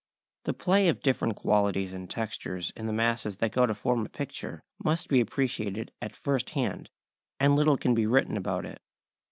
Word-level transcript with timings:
The 0.45 0.55
play 0.55 0.87
of 0.89 1.03
different 1.03 1.35
qualities 1.35 1.93
and 1.93 2.09
textures 2.09 2.71
in 2.75 2.87
the 2.87 2.91
masses 2.91 3.37
that 3.37 3.51
go 3.51 3.67
to 3.67 3.75
form 3.75 4.03
a 4.03 4.09
picture 4.09 4.63
must 4.83 5.09
be 5.09 5.21
appreciated 5.21 5.91
at 6.01 6.15
first 6.15 6.49
hand, 6.57 6.89
and 7.39 7.55
little 7.55 7.77
can 7.77 7.93
be 7.93 8.07
written 8.07 8.35
about 8.35 8.65
it. 8.65 8.81